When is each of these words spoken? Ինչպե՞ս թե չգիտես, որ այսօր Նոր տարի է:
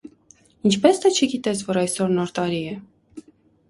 Ինչպե՞ս 0.69 1.03
թե 1.03 1.13
չգիտես, 1.13 1.63
որ 1.71 1.81
այսօր 1.85 2.19
Նոր 2.19 2.37
տարի 2.41 2.67
է: 2.75 2.77